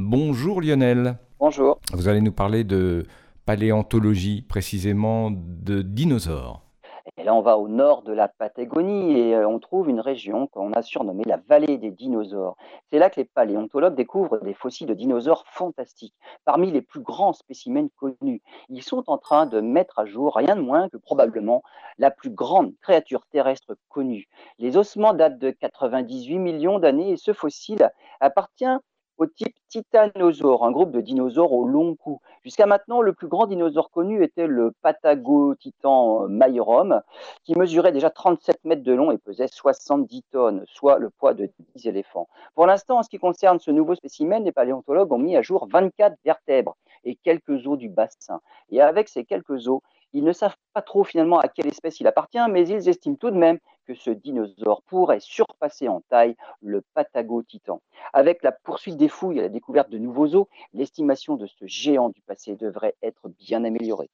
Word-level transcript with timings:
Bonjour 0.00 0.60
Lionel. 0.60 1.18
Bonjour. 1.40 1.80
Vous 1.92 2.06
allez 2.06 2.20
nous 2.20 2.30
parler 2.30 2.62
de 2.62 3.04
paléontologie, 3.46 4.42
précisément 4.42 5.32
de 5.32 5.82
dinosaures. 5.82 6.62
Et 7.16 7.24
là, 7.24 7.34
on 7.34 7.40
va 7.40 7.58
au 7.58 7.66
nord 7.66 8.02
de 8.02 8.12
la 8.12 8.28
Patagonie 8.28 9.18
et 9.18 9.34
euh, 9.34 9.48
on 9.48 9.58
trouve 9.58 9.88
une 9.88 9.98
région 9.98 10.46
qu'on 10.46 10.72
a 10.72 10.82
surnommée 10.82 11.24
la 11.24 11.38
vallée 11.48 11.78
des 11.78 11.90
dinosaures. 11.90 12.56
C'est 12.92 13.00
là 13.00 13.10
que 13.10 13.18
les 13.18 13.24
paléontologues 13.24 13.96
découvrent 13.96 14.38
des 14.38 14.54
fossiles 14.54 14.86
de 14.86 14.94
dinosaures 14.94 15.42
fantastiques, 15.48 16.14
parmi 16.44 16.70
les 16.70 16.82
plus 16.82 17.00
grands 17.00 17.32
spécimens 17.32 17.88
connus. 17.96 18.40
Ils 18.68 18.84
sont 18.84 19.02
en 19.08 19.18
train 19.18 19.46
de 19.46 19.60
mettre 19.60 19.98
à 19.98 20.04
jour 20.04 20.36
rien 20.36 20.54
de 20.54 20.60
moins 20.60 20.88
que 20.88 20.96
probablement 20.96 21.64
la 21.98 22.12
plus 22.12 22.30
grande 22.30 22.72
créature 22.82 23.26
terrestre 23.32 23.76
connue. 23.88 24.28
Les 24.60 24.76
ossements 24.76 25.12
datent 25.12 25.40
de 25.40 25.50
98 25.50 26.38
millions 26.38 26.78
d'années 26.78 27.10
et 27.10 27.16
ce 27.16 27.32
fossile 27.32 27.90
appartient 28.20 28.78
au 29.18 29.26
type 29.26 29.54
titanosaure, 29.68 30.64
un 30.64 30.70
groupe 30.70 30.92
de 30.92 31.00
dinosaures 31.00 31.52
au 31.52 31.66
long 31.66 31.96
cou. 31.96 32.20
Jusqu'à 32.44 32.66
maintenant, 32.66 33.02
le 33.02 33.12
plus 33.12 33.26
grand 33.26 33.46
dinosaure 33.46 33.90
connu 33.90 34.22
était 34.22 34.46
le 34.46 34.72
Patagotitan 34.80 36.28
majorum, 36.28 37.02
qui 37.44 37.58
mesurait 37.58 37.92
déjà 37.92 38.10
37 38.10 38.64
mètres 38.64 38.84
de 38.84 38.92
long 38.92 39.10
et 39.10 39.18
pesait 39.18 39.48
70 39.48 40.22
tonnes, 40.30 40.64
soit 40.66 40.98
le 40.98 41.10
poids 41.10 41.34
de 41.34 41.50
10 41.74 41.86
éléphants. 41.88 42.28
Pour 42.54 42.66
l'instant, 42.66 42.98
en 42.98 43.02
ce 43.02 43.10
qui 43.10 43.18
concerne 43.18 43.58
ce 43.58 43.72
nouveau 43.72 43.96
spécimen, 43.96 44.44
les 44.44 44.52
paléontologues 44.52 45.12
ont 45.12 45.18
mis 45.18 45.36
à 45.36 45.42
jour 45.42 45.68
24 45.70 46.14
vertèbres 46.24 46.76
et 47.04 47.16
quelques 47.16 47.66
os 47.66 47.76
du 47.76 47.88
bassin. 47.88 48.40
Et 48.70 48.80
avec 48.80 49.08
ces 49.08 49.24
quelques 49.24 49.66
os, 49.66 49.80
ils 50.12 50.24
ne 50.24 50.32
savent 50.32 50.56
pas 50.72 50.82
trop 50.82 51.04
finalement 51.04 51.38
à 51.38 51.48
quelle 51.48 51.66
espèce 51.66 52.00
il 52.00 52.06
appartient, 52.06 52.38
mais 52.50 52.66
ils 52.66 52.88
estiment 52.88 53.16
tout 53.16 53.30
de 53.30 53.36
même 53.36 53.58
que 53.88 53.94
ce 53.94 54.10
dinosaure 54.10 54.82
pourrait 54.82 55.18
surpasser 55.18 55.88
en 55.88 56.02
taille 56.10 56.36
le 56.60 56.82
Patagotitan. 56.92 57.80
Avec 58.12 58.42
la 58.42 58.52
poursuite 58.52 58.98
des 58.98 59.08
fouilles 59.08 59.38
et 59.38 59.42
la 59.42 59.48
découverte 59.48 59.88
de 59.88 59.96
nouveaux 59.96 60.34
os, 60.34 60.46
l'estimation 60.74 61.36
de 61.36 61.46
ce 61.46 61.66
géant 61.66 62.10
du 62.10 62.20
passé 62.20 62.54
devrait 62.54 62.96
être 63.02 63.30
bien 63.30 63.64
améliorée. 63.64 64.10